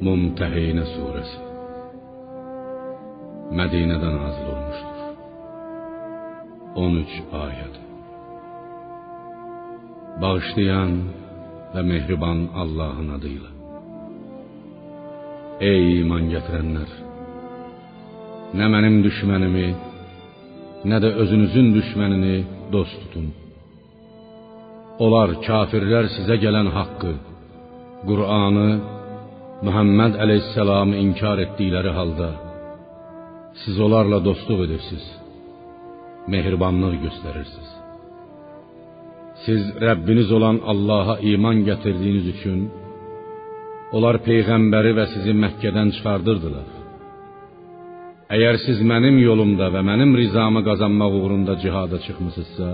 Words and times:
Mumtehine 0.00 0.84
suresi 0.84 1.38
Medine'de 3.50 4.16
nazil 4.16 4.46
olmuştur. 4.46 4.98
13 6.74 7.08
ayet. 7.32 7.74
Bağışlayan 10.22 10.90
ve 11.74 11.82
mehriban 11.82 12.48
Allah'ın 12.54 13.08
adıyla. 13.08 13.57
Ey 15.60 16.00
iman 16.00 16.24
getirenler! 16.34 16.90
Ne 18.58 18.66
benim 18.74 18.96
düşmənimi, 19.06 19.68
ne 20.90 20.98
de 21.02 21.10
özünüzün 21.20 21.68
düşmənini 21.76 22.36
dost 22.72 22.96
tutun. 23.02 23.26
Onlar 25.04 25.42
kafirler 25.46 26.04
size 26.16 26.36
gelen 26.36 26.66
hakkı, 26.66 27.12
Kur'an'ı 28.06 28.80
Muhammed 29.62 30.14
Aleyhisselam'ı 30.14 30.96
inkar 30.96 31.38
ettikleri 31.38 31.90
halda 31.98 32.30
siz 33.64 33.80
onlarla 33.80 34.18
dostluq 34.24 34.60
edirsiniz. 34.66 35.06
Mehribanlıq 36.32 36.94
gösterirsiniz. 37.04 37.70
Siz 39.44 39.62
Rəbbiniz 39.86 40.28
olan 40.36 40.56
Allah'a 40.72 41.16
iman 41.32 41.56
gətirdiyiniz 41.68 42.26
üçün 42.34 42.58
onlar 43.96 44.20
peyğəmbəri 44.26 44.92
və 44.98 45.06
sizi 45.14 45.34
Məkkədən 45.44 45.94
çıxardırdılar. 45.96 46.68
Əgər 48.36 48.58
siz 48.66 48.80
mənim 48.90 49.16
yolumda 49.22 49.70
və 49.72 49.80
mənim 49.90 50.12
rizamı 50.20 50.60
qazanmaq 50.68 51.12
uğrunda 51.20 51.54
cihada 51.62 51.98
çıxmısınızsa, 52.04 52.68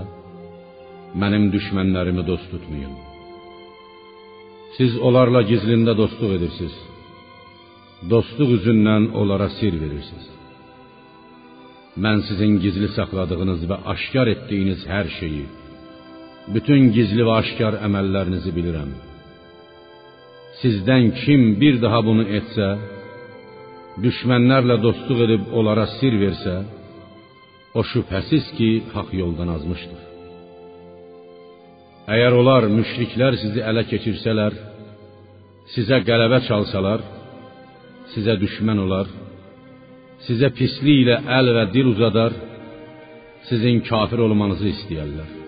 mənim 1.21 1.45
düşmənlərimi 1.55 2.23
dost 2.29 2.47
tutmayın. 2.51 2.95
Siz 4.77 4.97
onlarla 5.07 5.45
gizlində 5.51 5.93
dostluq 6.01 6.35
edirsiniz. 6.37 6.75
Dostluq 8.11 8.49
üzündən 8.57 9.13
onlara 9.19 9.47
sir 9.57 9.73
verirsiniz. 9.83 10.27
Mən 12.03 12.25
sizin 12.27 12.57
gizli 12.63 12.89
saxladığınız 12.97 13.61
və 13.69 13.77
aşkar 13.93 14.27
etdiyiniz 14.35 14.81
hər 14.93 15.07
şeyi, 15.19 15.45
bütün 16.55 16.91
gizli 16.95 17.23
və 17.27 17.37
aşkar 17.41 17.79
əməllərinizi 17.87 18.51
bilirəm. 18.57 18.91
Sizdən 20.61 21.11
kim 21.21 21.41
bir 21.61 21.81
daha 21.83 21.99
bunu 22.07 22.25
etsə, 22.37 22.67
düşmənlərlə 24.03 24.77
dostluq 24.85 25.19
edib 25.25 25.43
onlara 25.57 25.85
sir 25.97 26.15
versə, 26.23 26.55
o 27.77 27.81
şübhəsiz 27.91 28.45
ki, 28.57 28.69
haqq 28.93 29.11
yoldan 29.21 29.51
azmışdır. 29.55 30.01
Əgər 32.15 32.37
onlar 32.39 32.67
müşriklər 32.77 33.35
sizi 33.43 33.61
ələ 33.69 33.83
keçirsələr, 33.91 34.57
sizə 35.73 36.01
qələbə 36.07 36.39
çalsalar, 36.47 37.03
sizə 38.13 38.35
düşmən 38.43 38.83
olar, 38.85 39.09
sizə 40.27 40.51
pisliklə 40.57 41.17
əl 41.37 41.55
və 41.57 41.65
dil 41.73 41.89
uzadar, 41.93 42.35
sizin 43.49 43.81
kafir 43.89 44.21
olmanızı 44.27 44.69
istəyərlər. 44.75 45.44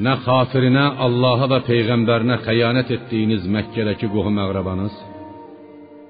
Nə 0.00 0.14
xafirinə, 0.24 0.84
Allaha 1.04 1.50
və 1.52 1.58
peyğəmbərinə 1.66 2.38
xəyanət 2.46 2.92
etdiyiniz 2.96 3.44
Məkkədəki 3.44 4.08
qohum 4.08 4.38
əqrabanız, 4.40 4.94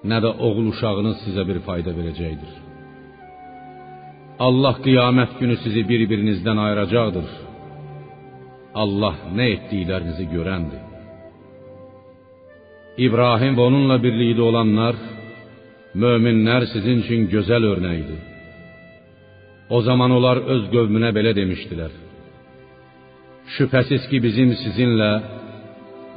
nə 0.06 0.20
də 0.22 0.30
oğul 0.46 0.68
uşağınız 0.70 1.16
sizə 1.24 1.42
bir 1.48 1.58
fayda 1.66 1.90
verəcəkdir. 1.96 2.52
Allah 4.46 4.78
qiyamət 4.86 5.34
günü 5.40 5.56
sizi 5.64 5.82
bir-birinizdən 5.90 6.58
ayıracaqdır. 6.64 7.26
Allah 8.82 9.18
nə 9.38 9.48
etdiklərinizi 9.56 10.28
görəndir. 10.30 10.82
İbrahim 13.06 13.58
və 13.58 13.66
onunla 13.66 13.98
birlikdə 14.04 14.42
olanlar, 14.46 14.94
möminlər 16.02 16.68
sizin 16.70 17.02
üçün 17.02 17.26
gözəl 17.34 17.66
örnəkdir. 17.72 18.22
O 19.74 19.82
zaman 19.82 20.10
onlar 20.18 20.38
öz 20.54 20.64
qövmünə 20.74 21.10
belə 21.16 21.34
demişdilər: 21.36 21.92
Şübhəsiz 23.54 24.08
ki, 24.10 24.18
bizim 24.26 24.50
sizinlə 24.62 25.12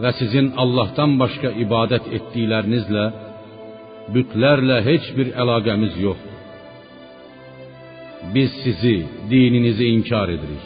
və 0.03 0.11
sizin 0.19 0.51
Allahdan 0.61 1.15
başqa 1.21 1.51
ibadət 1.63 2.07
etdiklərinizlə 2.17 3.05
bütlərlə 4.13 4.77
heç 4.89 5.11
bir 5.17 5.33
əlaqəmiz 5.41 5.95
yoxdur. 6.05 6.33
Biz 8.35 8.51
sizi, 8.63 8.97
dininizi 9.31 9.85
inkar 9.95 10.29
edirik. 10.35 10.65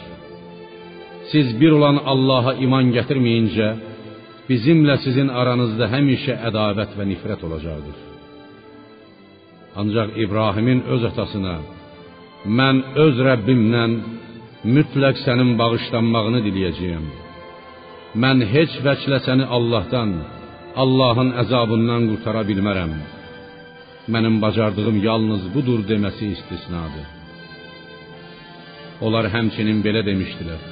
Siz 1.32 1.46
bir 1.60 1.72
olan 1.78 1.98
Allah'a 2.12 2.54
iman 2.64 2.86
gətirməyincə 2.96 3.68
bizimlə 4.50 4.96
sizin 5.04 5.28
aranızda 5.40 5.86
həmişə 5.94 6.38
ədavət 6.48 6.96
və 6.98 7.04
nifrət 7.12 7.44
olacaqdır. 7.48 7.98
Ancaq 9.80 10.16
İbrahimin 10.24 10.80
öz 10.94 11.04
atasına 11.10 11.56
mən 12.58 12.80
öz 13.04 13.20
Rəbbimdən 13.28 13.92
mütləq 14.64 15.16
sənin 15.24 15.54
bağışlanmağını 15.60 16.40
diləyəcəyəm. 16.46 17.06
Mən 18.22 18.42
heç 18.52 18.74
vəclə 18.84 19.20
səni 19.26 19.46
Allahdan, 19.56 20.12
Allahın 20.82 21.30
əzabından 21.42 22.08
qurtara 22.10 22.42
bilmərəm. 22.50 22.92
Mənim 24.12 24.36
bacardığım 24.44 24.98
yalnız 25.08 25.42
budur 25.54 25.80
deməsi 25.90 26.32
istisnadır. 26.34 27.08
Onlar 29.04 29.30
həmçinin 29.34 29.80
belə 29.86 30.02
demişdilər: 30.10 30.62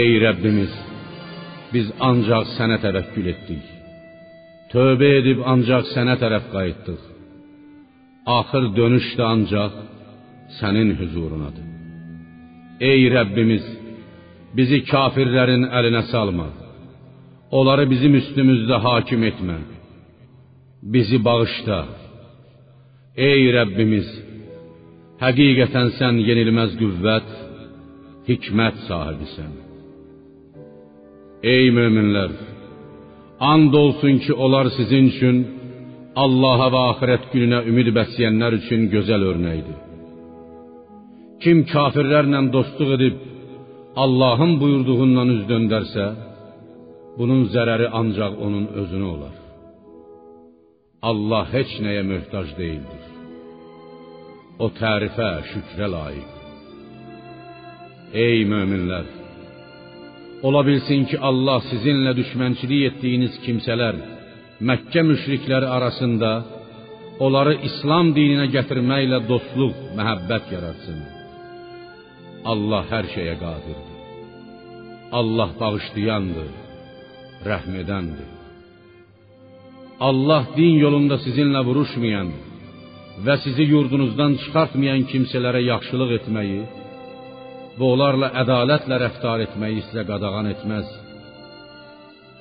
Ey 0.00 0.10
Rəbbimiz, 0.24 0.72
biz 1.74 1.86
ancaq 2.08 2.54
sənə 2.56 2.78
təvəkkül 2.84 3.26
etdik. 3.34 3.64
Tövbə 4.72 5.10
edib 5.20 5.44
ancaq 5.52 5.90
sənə 5.94 6.16
tərəf 6.22 6.50
qayıtdıq. 6.54 7.02
Axır 8.38 8.64
dönüş 8.78 9.08
də 9.18 9.24
ancaq 9.34 9.74
sənin 10.60 10.90
huzurunadır. 11.00 11.67
Ey 12.80 13.08
Rəbbimiz, 13.10 13.64
bizi 14.54 14.78
kafirlərin 14.86 15.64
əlinə 15.78 16.02
salma. 16.12 16.46
Onları 17.58 17.88
bizim 17.90 18.14
üstümüzdə 18.20 18.76
hakim 18.86 19.24
etmə. 19.30 19.56
Bizi 20.94 21.18
bağışla. 21.24 21.78
Ey 23.28 23.48
Rəbbimiz, 23.56 24.12
həqiqətən 25.24 25.90
sən 25.98 26.20
yenilməz 26.28 26.76
qüvvət, 26.78 27.32
hikmət 28.28 28.78
sahibisən. 28.86 29.50
Ey 31.54 31.66
möminlər, 31.74 32.30
and 33.52 33.74
olsun 33.82 34.22
ki, 34.22 34.32
onlar 34.44 34.70
sizin 34.78 35.10
üçün 35.14 35.44
Allaha 36.24 36.70
və 36.74 36.86
axirət 36.92 37.28
gününə 37.34 37.64
ümid 37.70 37.90
bəsləyənlər 37.98 38.60
üçün 38.62 38.86
gözəl 38.94 39.26
örnəkdir. 39.32 39.87
Kim 41.42 41.58
kafirlərlə 41.72 42.40
dostluq 42.54 42.94
edib 42.96 43.18
Allahın 44.04 44.52
buyurduğundan 44.60 45.28
üz 45.36 45.42
döndərsə, 45.50 46.06
bunun 47.18 47.44
zərəri 47.54 47.88
ancaq 48.00 48.34
onun 48.46 48.66
özünə 48.80 49.08
olar. 49.14 49.36
Allah 51.10 51.44
heç 51.54 51.76
nəyə 51.84 52.02
möhtac 52.10 52.48
deyildir. 52.58 53.04
O 54.64 54.66
tərifə, 54.80 55.30
şükrə 55.50 55.88
layiq. 55.94 56.34
Ey 58.26 58.38
möminlər, 58.52 59.06
Ola 60.46 60.60
bilsin 60.66 61.00
ki, 61.10 61.16
Allah 61.28 61.58
sizinlə 61.70 62.12
düşmənçilik 62.20 62.84
etdiyiniz 62.88 63.40
kimsələr 63.44 63.96
Məkkə 64.68 65.02
müşrikləri 65.10 65.66
arasında 65.76 66.30
onları 67.26 67.54
İslam 67.68 68.14
dininə 68.16 68.46
gətirməklə 68.54 69.22
dostluq, 69.30 69.76
məhəbbət 69.98 70.52
yaratsın. 70.54 71.17
Allah 72.44 72.84
hər 72.90 73.06
şeyə 73.14 73.36
qadirdir. 73.42 73.94
Allah 75.18 75.50
bağışlayandır, 75.60 76.50
rəhm 77.48 77.72
edəndir. 77.82 78.28
Allah 80.08 80.44
din 80.56 80.76
yolunda 80.84 81.16
sizinlə 81.24 81.64
vuruşmayan 81.68 82.28
və 83.24 83.34
sizi 83.44 83.64
yurdunuzdan 83.72 84.36
çıxartmayan 84.42 85.02
kimsələrə 85.10 85.62
yaxşılıq 85.72 86.12
etməyi 86.18 86.60
və 87.78 87.84
onlarla 87.92 88.28
ədalətlə 88.42 88.96
rəftar 89.04 89.42
etməyi 89.46 89.82
sizə 89.88 90.04
qadağan 90.10 90.52
etməz. 90.54 90.86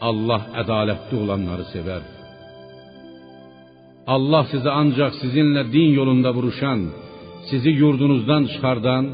Allah 0.10 0.44
ədalətli 0.62 1.16
olanları 1.24 1.66
sevər. 1.74 2.04
Allah 4.16 4.44
sizə 4.54 4.72
ancaq 4.82 5.18
sizinlə 5.22 5.64
din 5.74 5.90
yolunda 6.00 6.32
vuruşan, 6.38 6.82
sizi 7.50 7.72
yurdunuzdan 7.82 8.44
çıxardan 8.52 9.06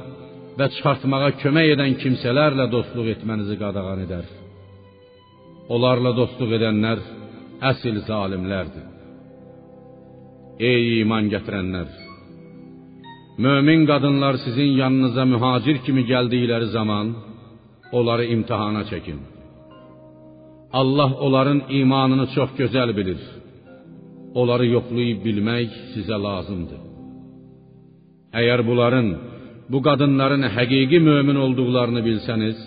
və 0.58 0.70
çıxartmağa 0.76 1.32
kömək 1.42 1.74
edən 1.76 1.98
kimsələrlə 2.02 2.70
dostluq 2.76 3.10
etmənizi 3.16 3.58
qadağan 3.64 4.04
edər. 4.06 4.26
Onlarla 5.74 6.12
dostluq 6.20 6.52
edənlər 6.60 7.02
əsl 7.72 8.00
zalimlərdir. 8.10 8.88
Ey 10.60 11.02
iman 11.02 11.30
gətirənlər! 11.34 11.90
Mömin 13.44 13.88
qadınlar 13.90 14.36
sizin 14.46 14.72
yanınıza 14.82 15.24
mühacir 15.34 15.78
kimi 15.86 16.04
gəldikləri 16.12 16.68
zaman 16.78 17.08
onları 17.98 18.26
imtihana 18.36 18.84
çəkin. 18.92 19.20
Allah 20.80 21.12
onların 21.26 21.60
imanını 21.80 22.28
çox 22.36 22.50
gözəl 22.60 22.90
bilir. 22.98 23.22
Onları 24.40 24.66
yoxlayıb 24.76 25.20
bilmək 25.26 25.70
sizə 25.94 26.18
lazımdır. 26.28 26.82
Əgər 28.40 28.60
bunların, 28.70 29.08
bu 29.72 29.80
qadınların 29.88 30.44
həqiqi 30.58 31.00
mömin 31.10 31.38
olduqlarını 31.46 32.02
bilsəniz, 32.08 32.58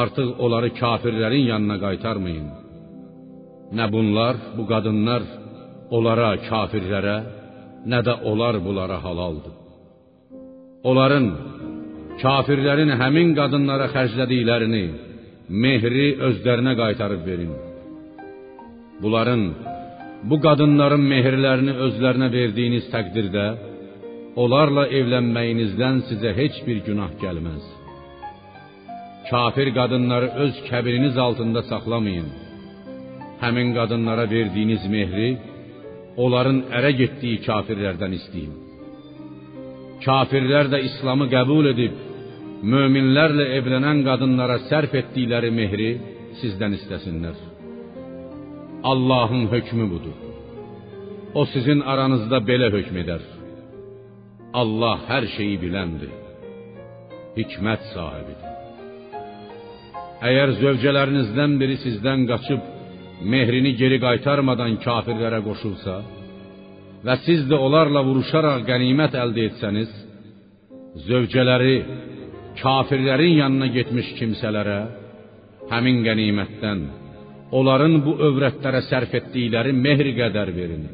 artıq 0.00 0.28
onları 0.44 0.68
kafirlərin 0.82 1.44
yanına 1.52 1.76
qaytarmayın. 1.84 2.48
Nə 3.78 3.86
bunlar, 3.94 4.34
bu 4.56 4.64
qadınlar 4.72 5.22
onlara, 5.96 6.30
kafirlərə, 6.50 7.16
nə 7.90 8.00
də 8.06 8.14
onlar 8.30 8.54
bunlara 8.66 8.98
halaldır. 9.04 9.54
Onların, 10.90 11.26
kafirlərin 12.22 12.92
həmin 13.00 13.28
qadınlara 13.38 13.86
xərclədiklərini, 13.96 14.84
mehri 15.64 16.08
özlərinə 16.28 16.74
qaytarıb 16.82 17.22
verin. 17.28 17.52
Bunların, 19.02 19.42
bu 20.30 20.36
qadınların 20.46 21.04
mehirlərini 21.12 21.74
özlərinə 21.86 22.28
verdiyiniz 22.38 22.84
təqdirdə, 22.94 23.46
onlarla 24.42 24.84
evlənməyinizdən 24.98 26.04
sizə 26.08 26.30
heç 26.40 26.60
bir 26.66 26.78
günah 26.88 27.12
gəlməz. 27.22 27.64
Kafir 29.30 29.68
qadınları 29.78 30.28
öz 30.44 30.54
kəbiriniz 30.68 31.16
altında 31.26 31.62
saxlamayın. 31.70 32.28
Həmin 33.42 33.68
qadınlara 33.78 34.24
verdiyiniz 34.30 34.82
mehri 34.94 35.30
onların 36.24 36.58
ərə 36.78 36.92
getdiyi 37.00 37.38
kafirlərdən 37.48 38.12
istəyin. 38.18 38.54
Kafirlər 40.04 40.68
də 40.74 40.82
İslamı 40.88 41.26
qəbul 41.34 41.70
edib 41.72 41.94
möminlərlə 42.72 43.46
evlənən 43.58 44.02
qadınlara 44.08 44.58
sərf 44.70 44.92
etdikləri 45.00 45.50
mehri 45.60 45.90
sizdən 46.40 46.76
istəsinlər. 46.78 47.36
Allahın 48.90 49.46
hökmü 49.54 49.86
budur. 49.94 50.18
O 51.34 51.42
sizin 51.54 51.80
aranızda 51.92 52.38
belə 52.50 52.68
hökm. 52.76 52.98
Allah 54.60 55.00
hər 55.08 55.24
şeyi 55.34 55.56
biləndir. 55.64 56.12
Hikmət 57.34 57.88
sahibidir. 57.90 58.50
Əgər 60.28 60.52
zövcələrinizdən 60.60 61.56
biri 61.60 61.76
sizdən 61.82 62.22
qaçıb 62.30 62.62
mehrini 63.32 63.72
geri 63.80 63.98
qaytarmadan 64.04 64.78
kafirlərə 64.84 65.40
qoşulsa 65.48 65.96
və 67.06 67.16
siz 67.26 67.42
də 67.50 67.56
onlarla 67.66 68.04
vuruşaraq 68.06 68.62
qənimət 68.68 69.16
əldə 69.24 69.48
etsəniz, 69.48 69.90
zövcələri 71.08 71.76
kafirlərin 72.62 73.34
yanına 73.42 73.68
getmiş 73.76 74.12
kimsələrə 74.20 74.78
həmin 75.72 75.98
qənimətdən 76.06 76.86
onların 77.58 77.98
bu 78.06 78.14
övrətlərə 78.28 78.84
sərf 78.86 79.18
etdikləri 79.20 79.74
mehr 79.84 80.06
qədər 80.20 80.54
verin. 80.60 80.86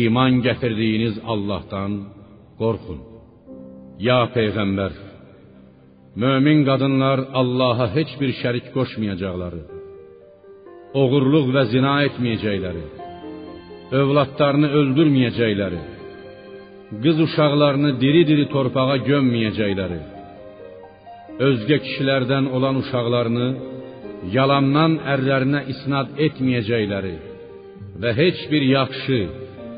İman 0.00 0.40
gətirdiyiniz 0.46 1.20
Allahdan 1.32 2.00
qorxun. 2.62 3.00
Ya 4.08 4.20
peyğəmbər, 4.36 4.92
mömin 6.22 6.60
qadınlar 6.68 7.18
Allaha 7.40 7.86
heç 7.96 8.10
bir 8.20 8.30
şərik 8.40 8.66
qoşmayacaqları, 8.76 9.62
oğurluq 11.00 11.46
və 11.56 11.64
zina 11.72 11.94
etməyəcəkləri, 12.08 12.84
övladlarını 14.00 14.68
öldürməyəcəkləri, 14.80 15.82
qız 17.04 17.18
uşaqlarını 17.26 17.90
diri-diri 18.02 18.46
torpağa 18.54 18.96
gömməyəcəkləri, 19.10 20.00
özgə 21.48 21.78
kişilərdən 21.84 22.50
olan 22.56 22.80
uşaqlarını 22.82 23.48
yalandan 24.36 24.98
ərlərinə 25.14 25.64
isnad 25.72 26.12
etməyəcəkləri 26.26 27.14
və 28.02 28.10
heç 28.20 28.44
bir 28.52 28.62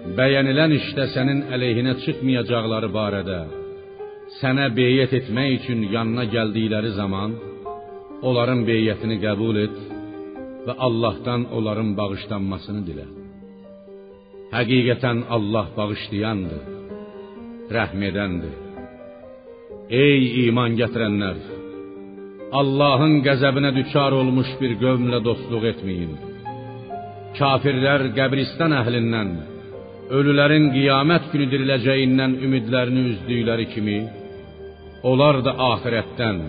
bəyənilən 0.04 0.72
işdə 0.78 1.08
sənin 1.14 1.40
əleyhinə 1.56 1.94
çıxmayacaqları 2.04 2.90
barədə 2.92 3.40
sənə 4.40 4.66
beyyət 4.76 5.12
etmək 5.20 5.50
üçün 5.58 5.84
yanına 5.94 6.24
gəldikləri 6.34 6.90
zaman 6.98 7.36
onların 8.28 8.64
beyyətini 8.68 9.16
qəbul 9.24 9.60
et 9.62 9.78
və 10.66 10.74
Allahdan 10.86 11.46
onların 11.56 11.90
bağışlanmasını 11.98 12.82
dilə. 12.88 13.06
Həqiqətən 14.54 15.24
Allah 15.36 15.66
bağışlayandır, 15.78 16.62
rəhm 17.76 18.04
edəndir. 18.10 18.54
Ey 20.04 20.20
iman 20.46 20.76
gətirənlər! 20.80 21.40
Allahın 22.60 23.18
qəzəbinə 23.26 23.72
düçar 23.78 24.14
olmuş 24.20 24.52
bir 24.60 24.76
qövmlə 24.82 25.20
dostluq 25.28 25.64
etməyin. 25.72 26.12
Kafirlər 27.38 28.10
qəbristan 28.18 28.72
əhlindən, 28.80 29.32
ölülərin 30.18 30.68
qiyamət 30.74 31.30
günü 31.32 31.46
diriləcəyindən 31.52 32.36
ümidlərini 32.46 33.06
üzdükləri 33.12 33.66
kimi, 33.72 33.98
onlar 35.10 35.40
da 35.46 35.56
axirətdən, 35.70 36.44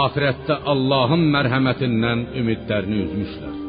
axirətdə 0.00 0.62
Allahın 0.72 1.28
mərhəmətindən 1.36 2.26
ümidlərini 2.40 3.04
üzmüşlər. 3.04 3.63